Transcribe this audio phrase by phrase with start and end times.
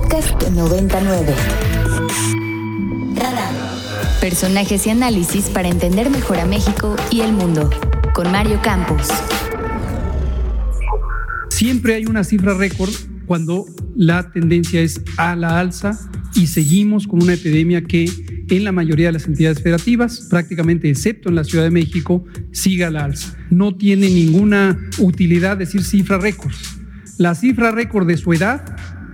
[0.00, 1.34] Podcast 99.
[4.20, 7.68] Personajes y análisis para entender mejor a México y el mundo.
[8.14, 9.08] Con Mario Campos.
[11.50, 12.90] Siempre hay una cifra récord
[13.26, 15.98] cuando la tendencia es a la alza
[16.34, 18.06] y seguimos con una epidemia que
[18.48, 22.88] en la mayoría de las entidades federativas, prácticamente excepto en la Ciudad de México, siga
[22.88, 23.36] a la alza.
[23.50, 26.54] No tiene ninguna utilidad decir cifra récord.
[27.18, 28.64] La cifra récord de su edad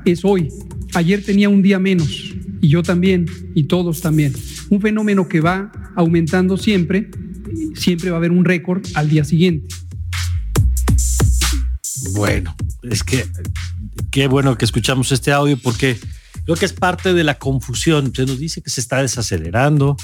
[0.05, 0.49] es hoy.
[0.97, 2.33] Ayer tenía un día menos
[2.63, 4.33] y yo también y todos también.
[4.71, 7.11] Un fenómeno que va aumentando siempre,
[7.75, 9.69] siempre va a haber un récord al día siguiente.
[12.15, 13.27] Bueno, es que
[14.11, 15.99] qué bueno que escuchamos este audio porque
[16.47, 18.11] creo que es parte de la confusión.
[18.15, 19.99] Se nos dice que se está desacelerando,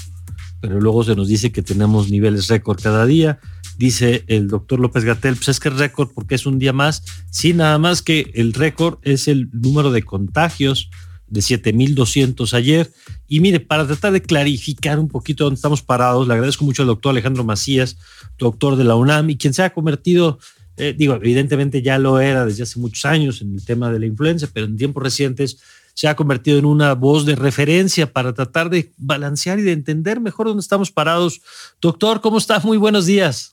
[0.61, 3.39] pero luego se nos dice que tenemos niveles récord cada día.
[3.77, 7.03] Dice el doctor López Gatel, pues es que es récord porque es un día más.
[7.29, 10.89] Sí, nada más que el récord es el número de contagios
[11.27, 12.91] de 7.200 ayer.
[13.27, 16.87] Y mire, para tratar de clarificar un poquito dónde estamos parados, le agradezco mucho al
[16.87, 17.97] doctor Alejandro Macías,
[18.37, 20.39] doctor de la UNAM, y quien se ha convertido
[20.75, 24.07] eh, digo, evidentemente ya lo era desde hace muchos años en el tema de la
[24.07, 25.59] influencia, pero en tiempos recientes
[25.93, 30.19] se ha convertido en una voz de referencia para tratar de balancear y de entender
[30.19, 31.41] mejor dónde estamos parados.
[31.79, 32.59] Doctor, ¿cómo está?
[32.61, 33.52] Muy buenos días.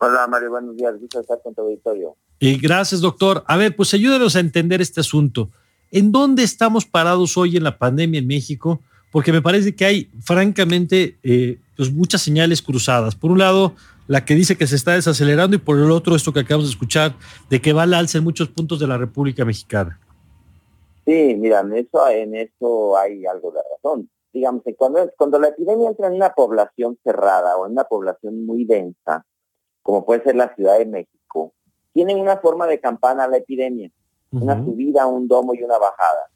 [0.00, 0.98] Hola, Mario, buenos días.
[1.00, 2.16] Gusto estar con tu auditorio.
[2.38, 3.42] Y gracias, doctor.
[3.46, 5.50] A ver, pues ayúdenos a entender este asunto.
[5.90, 8.80] ¿En dónde estamos parados hoy en la pandemia en México?
[9.10, 13.16] Porque me parece que hay, francamente, eh, pues muchas señales cruzadas.
[13.16, 13.74] Por un lado,
[14.06, 16.72] la que dice que se está desacelerando y por el otro esto que acabamos de
[16.72, 17.14] escuchar
[17.50, 19.98] de que va al alza en muchos puntos de la República Mexicana.
[21.06, 24.08] Sí, mira, en eso, en eso hay algo de razón.
[24.32, 28.46] Digamos que cuando, cuando la epidemia entra en una población cerrada o en una población
[28.46, 29.24] muy densa,
[29.88, 31.54] como puede ser la Ciudad de México,
[31.94, 33.90] tienen una forma de campana la epidemia,
[34.30, 36.28] una subida, un domo y una bajada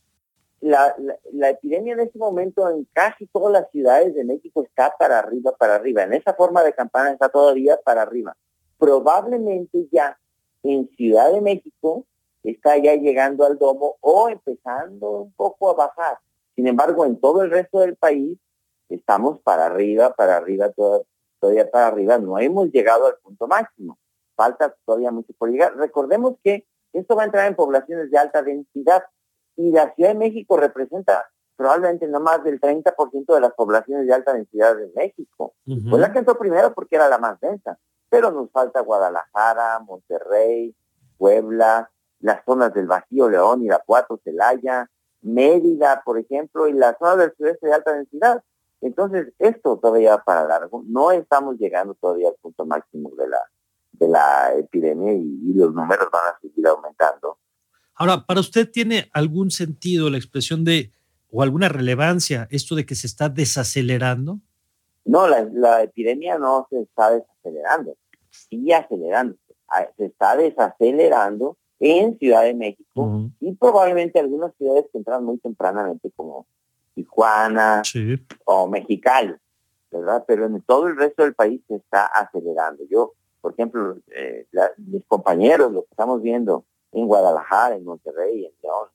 [0.62, 0.94] la,
[1.32, 5.52] la, epidemia en este momento en casi todas las ciudades de México está para arriba,
[5.58, 6.04] para arriba.
[6.04, 8.36] En esa forma de campana está todavía para arriba.
[8.78, 10.16] Probablemente ya
[10.62, 12.06] en Ciudad de México
[12.44, 16.18] está ya llegando al domo o empezando un poco a bajar.
[16.54, 18.38] Sin embargo, en todo el resto del país
[18.88, 20.70] estamos para arriba, para arriba,
[21.42, 22.18] todavía para arriba.
[22.18, 23.98] No hemos llegado al punto máximo.
[24.36, 25.76] Falta todavía mucho por llegar.
[25.76, 29.02] Recordemos que esto va a entrar en poblaciones de alta densidad
[29.56, 31.26] y la Ciudad de México representa
[31.56, 35.54] probablemente no más del 30% de las poblaciones de alta densidad de México.
[35.90, 40.74] Fue la que entró primero porque era la más densa, pero nos falta Guadalajara, Monterrey,
[41.18, 44.88] Puebla, las zonas del Bajío, León, Irapuato, Celaya,
[45.22, 48.42] Mérida, por ejemplo, y la zona del sureste de alta densidad.
[48.82, 50.82] Entonces, esto todavía va para largo.
[50.86, 53.40] No estamos llegando todavía al punto máximo de la,
[53.92, 57.38] de la epidemia y los números van a seguir aumentando.
[57.94, 60.90] Ahora, ¿para usted tiene algún sentido la expresión de,
[61.30, 64.40] o alguna relevancia, esto de que se está desacelerando?
[65.04, 67.96] No, la, epidemia no se está desacelerando,
[68.30, 69.40] sigue acelerándose.
[69.68, 75.38] Ah, se está desacelerando en Ciudad de México y probablemente algunas ciudades que entran muy
[75.38, 76.46] tempranamente como
[76.94, 77.82] Tijuana
[78.44, 79.34] o Mexicali,
[79.90, 80.24] ¿verdad?
[80.26, 82.84] Pero en todo el resto del país se está acelerando.
[82.90, 84.46] Yo, por ejemplo, eh,
[84.78, 88.88] mis compañeros, lo que estamos viendo en Guadalajara, en Monterrey, en León.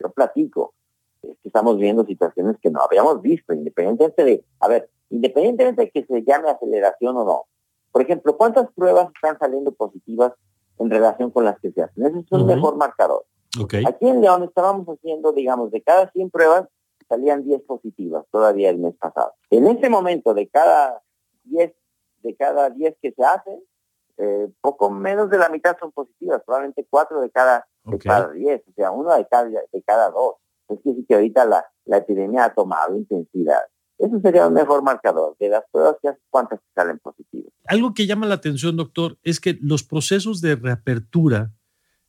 [0.00, 0.74] Yo platico,
[1.22, 5.90] es que estamos viendo situaciones que no habíamos visto, independientemente de, a ver, independientemente de
[5.90, 7.44] que se llame aceleración o no.
[7.92, 10.32] Por ejemplo, ¿cuántas pruebas están saliendo positivas
[10.78, 12.06] en relación con las que se hacen?
[12.06, 13.24] Ese es un mejor marcador.
[13.86, 16.68] Aquí en León estábamos haciendo, digamos, de cada 100 pruebas
[17.08, 19.34] salían 10 positivas todavía el mes pasado.
[19.50, 21.02] En ese momento, de cada
[21.44, 21.72] 10,
[22.22, 23.62] de cada 10 que se hacen,
[24.16, 28.62] eh, poco menos de la mitad son positivas, probablemente cuatro de cada, de cada diez,
[28.68, 30.36] o sea, uno de cada, de cada dos.
[30.68, 33.60] Es decir, que ahorita la, la epidemia ha tomado intensidad.
[33.98, 37.52] Eso sería un mejor marcador de las pruebas que cuántas salen positivas.
[37.66, 41.52] Algo que llama la atención, doctor, es que los procesos de reapertura,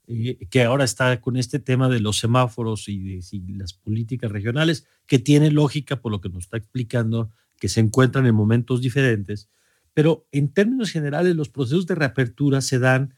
[0.07, 4.87] eh, que ahora está con este tema de los semáforos y, y las políticas regionales,
[5.07, 9.49] que tiene lógica por lo que nos está explicando, que se encuentran en momentos diferentes,
[9.93, 13.16] pero en términos generales los procesos de reapertura se dan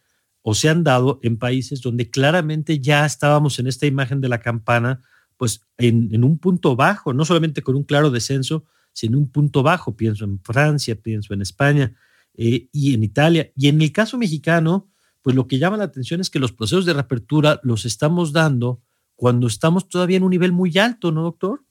[0.50, 4.40] o se han dado en países donde claramente ya estábamos en esta imagen de la
[4.40, 5.02] campana,
[5.36, 8.64] pues en, un punto bajo, no solamente con un claro descenso,
[8.94, 9.98] sino un punto bajo.
[9.98, 11.94] Pienso en Francia, pienso en España
[12.34, 13.52] eh, y en Italia.
[13.58, 14.88] Y en el caso mexicano,
[15.28, 18.80] pues lo que llama la atención es que los procesos de reapertura los estamos dando
[19.18, 21.64] cuando estamos todavía en un nivel muy alto, ¿no, doctor?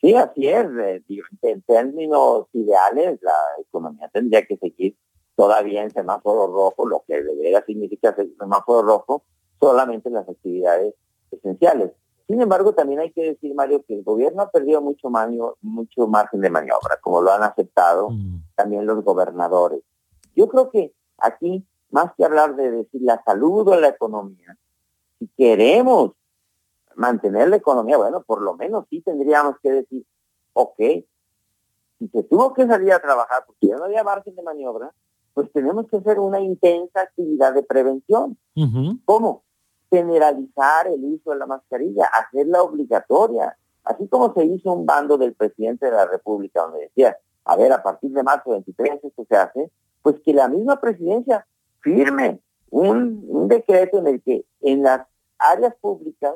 [0.00, 0.66] Sí, así es.
[0.82, 1.04] Eh,
[1.42, 4.96] en términos ideales, la economía tendría que seguir
[5.36, 9.22] todavía en semáforo rojo, lo que debería significar semáforo rojo,
[9.60, 10.96] solamente las actividades
[11.30, 11.92] esenciales.
[12.26, 15.10] Sin embargo, también hay que decir, Mario, que el gobierno ha perdido mucho,
[15.60, 18.42] mucho margen de maniobra, como lo han aceptado mm.
[18.56, 19.78] también los gobernadores.
[20.34, 21.64] Yo creo que aquí,
[21.94, 24.58] más que hablar de decir la salud o la economía,
[25.18, 26.12] si queremos
[26.96, 30.04] mantener la economía, bueno, por lo menos sí tendríamos que decir,
[30.52, 30.76] ok,
[31.98, 34.92] si se tuvo que salir a trabajar porque ya no había margen de maniobra,
[35.32, 38.36] pues tenemos que hacer una intensa actividad de prevención.
[39.04, 39.44] ¿Cómo?
[39.94, 45.34] generalizar el uso de la mascarilla, hacerla obligatoria, así como se hizo un bando del
[45.34, 49.36] presidente de la República donde decía, a ver, a partir de marzo 23 esto se
[49.36, 49.70] hace,
[50.02, 51.46] pues que la misma presidencia
[51.84, 52.40] firme
[52.70, 55.06] un, un decreto en el que en las
[55.38, 56.34] áreas públicas,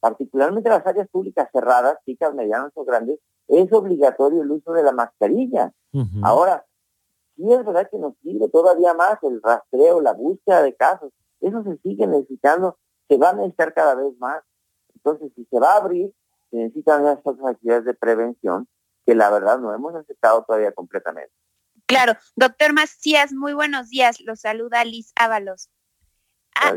[0.00, 4.92] particularmente las áreas públicas cerradas, chicas, medianas o grandes, es obligatorio el uso de la
[4.92, 5.72] mascarilla.
[6.22, 6.66] Ahora,
[7.36, 11.62] sí es verdad que nos sirve todavía más el rastreo, la búsqueda de casos, eso
[11.62, 12.78] se sigue necesitando,
[13.08, 14.42] se va a necesitar cada vez más.
[14.94, 16.12] Entonces, si se va a abrir,
[16.50, 18.68] se necesitan estas actividades de prevención
[19.06, 21.32] que la verdad no hemos aceptado todavía completamente.
[21.86, 24.20] Claro, doctor Macías, muy buenos días.
[24.20, 25.70] Los saluda Liz Ábalos.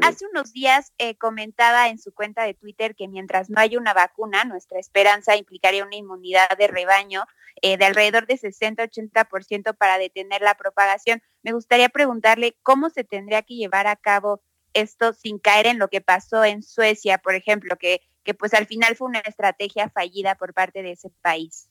[0.04, 3.94] Hace unos días eh, comentaba en su cuenta de Twitter que mientras no haya una
[3.94, 7.24] vacuna, nuestra esperanza implicaría una inmunidad de rebaño
[7.62, 11.24] eh, de alrededor de 60-80% para detener la propagación.
[11.44, 15.88] Me gustaría preguntarle cómo se tendría que llevar a cabo esto sin caer en lo
[15.88, 20.36] que pasó en Suecia, por ejemplo, que, que pues al final fue una estrategia fallida
[20.36, 21.69] por parte de ese país.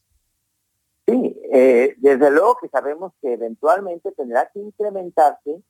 [1.08, 5.62] Sí, eh, desde luego que sabemos que eventualmente tendrá que incrementarse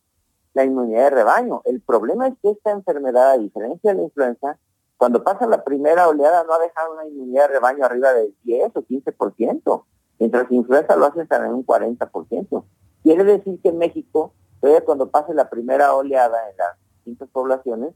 [0.52, 1.62] la inmunidad de rebaño.
[1.64, 4.58] El problema es que esta enfermedad, a diferencia de la influenza,
[4.96, 8.72] cuando pasa la primera oleada no ha dejado una inmunidad de rebaño arriba del 10
[8.74, 9.84] o 15%,
[10.18, 12.64] mientras que influenza lo hace hasta en un 40%.
[13.04, 16.36] Quiere decir que en México, todavía cuando pase la primera oleada
[17.06, 17.94] en las poblaciones,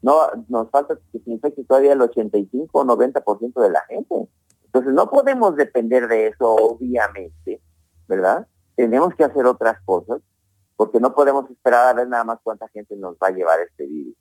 [0.00, 0.16] no
[0.48, 4.26] nos falta que se infecte todavía el 85 o 90% de la gente.
[4.68, 7.60] Entonces no podemos depender de eso, obviamente,
[8.06, 8.46] ¿verdad?
[8.76, 10.20] Tenemos que hacer otras cosas,
[10.76, 13.86] porque no podemos esperar a ver nada más cuánta gente nos va a llevar este
[13.86, 14.14] virus.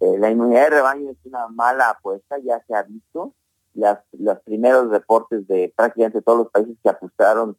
[0.00, 3.34] Eh, la inmunidad de rebaño es una mala apuesta, ya se ha visto.
[3.74, 7.56] Las, los primeros reportes de prácticamente todos los países que apostaron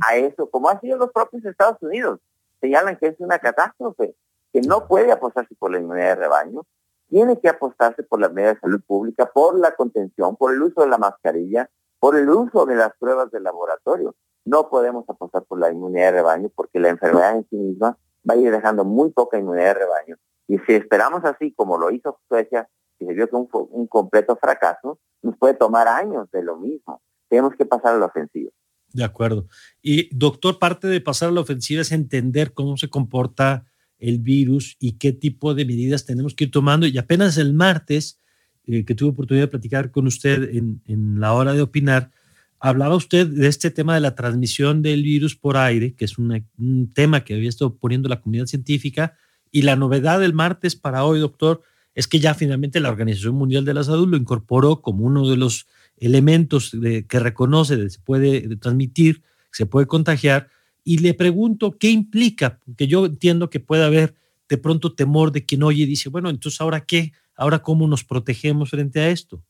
[0.00, 2.20] a eso, como han sido los propios Estados Unidos,
[2.60, 4.14] señalan que es una catástrofe
[4.52, 6.62] que no puede apostarse por la inmunidad de rebaño,
[7.08, 10.82] tiene que apostarse por la medida de salud pública, por la contención, por el uso
[10.82, 14.14] de la mascarilla, por el uso de las pruebas de laboratorio.
[14.44, 17.98] No podemos apostar por la inmunidad de rebaño porque la enfermedad en sí misma
[18.28, 20.16] va a ir dejando muy poca inmunidad de rebaño.
[20.48, 22.68] Y si esperamos así, como lo hizo Suecia,
[22.98, 27.02] y se vio que un, un completo fracaso, nos puede tomar años de lo mismo.
[27.28, 28.50] Tenemos que pasar a la ofensiva.
[28.92, 29.46] De acuerdo.
[29.82, 33.66] Y doctor, parte de pasar a la ofensiva es entender cómo se comporta
[33.98, 36.86] el virus y qué tipo de medidas tenemos que ir tomando.
[36.86, 38.20] Y apenas el martes,
[38.66, 42.10] eh, que tuve oportunidad de platicar con usted en, la hora de opinar,
[42.58, 46.90] hablaba usted de este tema de la transmisión del virus por aire, que es un
[46.94, 49.16] tema que había estado poniendo la comunidad científica.
[49.50, 51.62] Y la novedad del martes para hoy, doctor,
[51.94, 55.36] es que ya finalmente la Organización Mundial de la Salud lo incorporó como uno de
[55.36, 55.66] los
[55.96, 56.72] elementos
[57.08, 60.50] que reconoce que se puede transmitir, se puede contagiar,
[60.86, 64.14] y le pregunto qué implica, porque yo entiendo que puede haber
[64.48, 68.04] de pronto temor de quien oye y dice, bueno, entonces ahora qué, ahora cómo nos
[68.04, 69.42] protegemos frente a esto.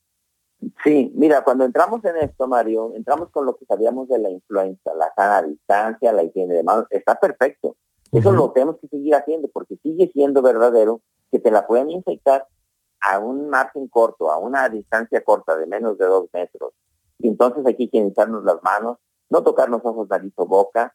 [0.83, 4.95] Sí, mira, cuando entramos en esto, Mario, entramos con lo que sabíamos de la influenza,
[4.95, 7.77] la sana distancia, la higiene de manos, está perfecto.
[8.13, 12.47] Eso lo tenemos que seguir haciendo porque sigue siendo verdadero que te la pueden infectar
[13.03, 16.73] a un margen corto, a una distancia corta de menos de dos metros.
[17.19, 18.97] Y entonces hay que higienizarnos las manos,
[19.29, 20.95] no tocarnos ojos, nariz o boca,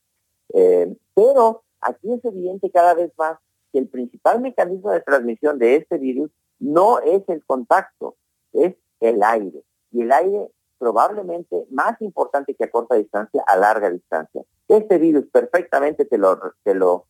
[0.53, 3.37] eh, pero aquí es evidente cada vez más
[3.71, 8.15] que el principal mecanismo de transmisión de este virus no es el contacto,
[8.53, 9.63] es el aire.
[9.91, 14.41] Y el aire probablemente más importante que a corta distancia, a larga distancia.
[14.67, 17.05] Este virus perfectamente te lo, te lo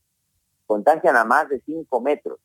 [0.65, 2.39] contagian a más de 5 metros.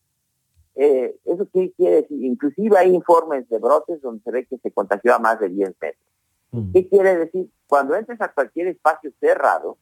[0.75, 2.23] Eh, ¿Eso qué quiere decir?
[2.23, 5.75] Inclusive hay informes de brotes donde se ve que se contagió a más de 10
[5.81, 6.07] metros.
[6.51, 6.71] Mm.
[6.71, 7.49] ¿Qué quiere decir?
[7.67, 9.77] Cuando entres a cualquier espacio cerrado,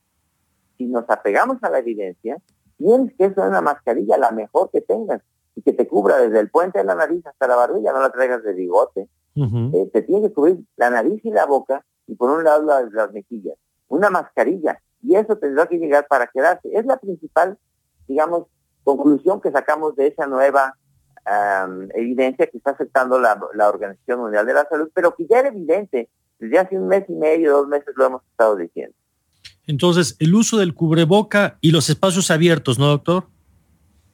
[0.77, 2.37] si nos apegamos a la evidencia,
[2.77, 5.21] tienes que usar una mascarilla la mejor que tengas
[5.55, 8.11] y que te cubra desde el puente de la nariz hasta la barbilla, no la
[8.11, 9.07] traigas de bigote.
[9.37, 13.11] Eh, te tiene que cubrir la nariz y la boca y por un lado las,
[13.11, 13.57] mejillas.
[13.87, 14.79] Una mascarilla.
[15.01, 16.69] Y eso tendrá que llegar para quedarse.
[16.71, 17.57] Es la principal,
[18.07, 18.47] digamos,
[18.83, 20.77] conclusión que sacamos de esa nueva
[21.95, 25.47] evidencia que está aceptando la, la Organización Mundial de la Salud, pero que ya era
[25.47, 28.95] evidente desde hace un mes y medio, dos meses lo hemos estado diciendo.
[29.67, 33.25] Entonces, el uso del cubreboca y los espacios abiertos, ¿no, doctor?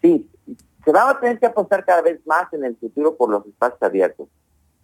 [0.02, 0.30] Sí,
[0.84, 3.82] se va a tener que apostar cada vez más en el futuro por los espacios
[3.84, 4.28] abiertos.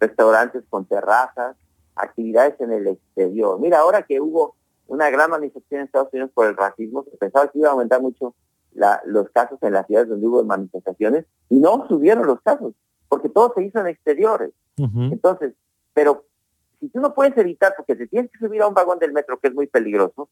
[0.00, 1.56] restaurantes con terrazas,
[1.96, 3.58] actividades en el exterior.
[3.60, 4.54] Mira, ahora que hubo
[4.86, 8.00] una gran manifestación en Estados Unidos por el racismo, se pensaba que iba a aumentar
[8.00, 8.34] mucho
[9.06, 12.74] los casos en las ciudades donde hubo manifestaciones y no subieron los casos,
[13.08, 14.50] porque todo se hizo en exteriores.
[14.76, 15.54] Entonces,
[15.92, 16.24] pero
[16.78, 19.38] si tú no puedes evitar, porque te tienes que subir a un vagón del metro
[19.40, 20.28] que es muy peligroso,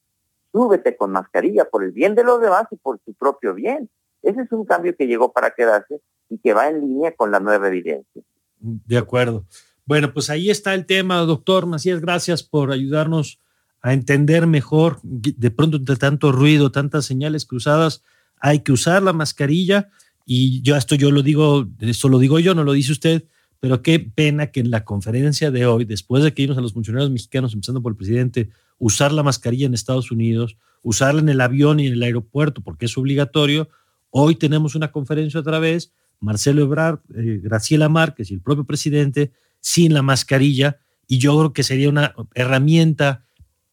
[0.57, 3.91] súbete con mascarilla por el bien de los demás y por tu propio bien.
[4.23, 7.41] Ese es un cambio que llegó para quedarse y que va en línea con la
[7.41, 8.23] nueva evidencia.
[8.59, 9.45] De acuerdo.
[9.85, 12.01] Bueno, pues ahí está el tema, doctor Macías.
[12.01, 13.39] Gracias por ayudarnos
[13.83, 14.99] a entender mejor.
[15.03, 18.03] De pronto, entre tanto ruido, tantas señales cruzadas,
[18.41, 19.91] hay que usar la mascarilla.
[20.25, 23.25] Y yo esto yo lo digo, esto lo digo yo, no lo dice usted,
[23.61, 26.73] pero qué pena que en la conferencia de hoy, después de que vimos a los
[26.73, 31.41] funcionarios mexicanos, empezando por el presidente, usar la mascarilla en Estados Unidos, usarla en el
[31.41, 33.69] avión y en el aeropuerto, porque es obligatorio,
[34.11, 39.33] hoy tenemos una conferencia otra vez, Marcelo Ebrard, eh, Graciela Márquez y el propio presidente
[39.61, 43.25] sin la mascarilla, y yo creo que sería una herramienta,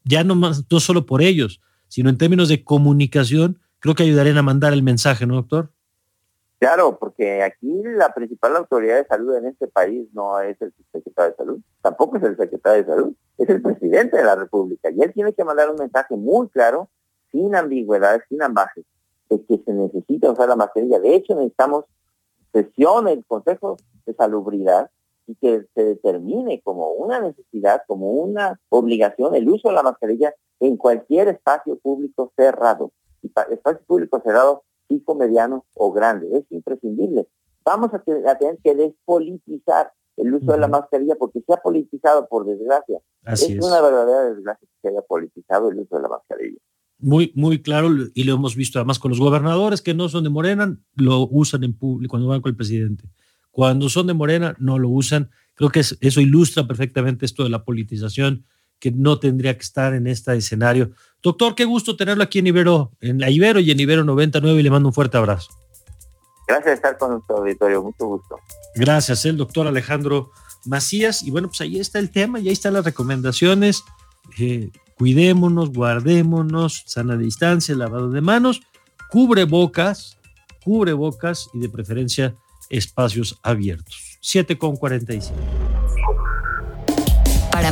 [0.03, 4.37] ya no, más, no solo por ellos, sino en términos de comunicación, creo que ayudarían
[4.37, 5.72] a mandar el mensaje, ¿no, doctor?
[6.63, 11.31] Claro, porque aquí la principal autoridad de salud en este país no es el secretario
[11.31, 14.89] de salud, tampoco es el secretario de salud, es el presidente de la República.
[14.89, 16.87] Y él tiene que mandar un mensaje muy claro,
[17.33, 18.85] sin ambigüedades, sin ambajes,
[19.29, 21.01] de que se necesita usar la mascarilla.
[21.01, 21.83] De hecho, necesitamos
[22.53, 24.89] sesión el Consejo de Salubridad
[25.27, 30.33] y que se determine como una necesidad, como una obligación el uso de la mascarilla
[30.61, 32.93] en cualquier espacio público cerrado.
[33.49, 36.27] Espacio público cerrado chico, mediano o grande.
[36.37, 37.27] Es imprescindible.
[37.65, 42.45] Vamos a, tener que despolitizar el uso de la mascarilla porque se ha politizado, por
[42.45, 42.99] desgracia.
[43.25, 46.59] es, una verdadera desgracia que se haya politizado el uso de la mascarilla.
[46.99, 50.29] Muy, muy claro, y lo hemos visto además con los gobernadores que no son de
[50.29, 53.05] Morena, lo usan en público cuando van con el presidente.
[53.51, 55.29] Cuando son de Morena, no lo usan.
[55.53, 58.45] Creo que eso ilustra perfectamente esto de la politización
[58.83, 60.91] que no tendría que estar en este escenario.
[61.21, 64.61] Doctor, qué gusto tenerlo aquí en Ibero, en la Ibero y en Ibero 99 y
[64.61, 65.53] le mando un fuerte abrazo.
[66.49, 68.35] Gracias por estar con nuestro auditorio, mucho gusto.
[68.75, 70.31] Gracias, el doctor Alejandro
[70.65, 71.23] Macías.
[71.23, 73.85] Y bueno, pues ahí está el tema, y ahí están las recomendaciones.
[74.37, 78.63] Eh, cuidémonos, guardémonos, sana distancia, lavado de manos,
[79.09, 80.17] cubre bocas,
[80.61, 82.35] cubre bocas y de preferencia
[82.69, 84.17] espacios abiertos.
[84.19, 85.33] 7 con 45.
[85.33, 85.62] Para